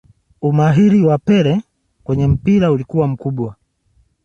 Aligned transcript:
Umahiri 0.47 0.99
waa 1.07 1.17
pele 1.17 1.63
kwenye 2.03 2.27
mpira 2.27 2.71
ulikuwa 2.71 3.07
mkubwa 3.07 3.55